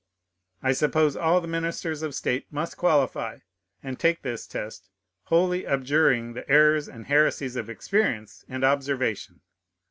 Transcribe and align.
I 0.63 0.71
suppose 0.71 1.15
all 1.15 1.41
the 1.41 1.47
ministers 1.47 2.01
of 2.01 2.15
state 2.15 2.47
must 2.49 2.75
qualify, 2.75 3.37
and 3.83 3.99
take 3.99 4.23
this 4.23 4.47
test, 4.47 4.89
wholly 5.25 5.63
abjuring 5.67 6.33
the 6.33 6.49
errors 6.49 6.89
and 6.89 7.05
heresies 7.05 7.55
of 7.55 7.69
experience 7.69 8.43
and 8.49 8.63
observation. 8.63 9.41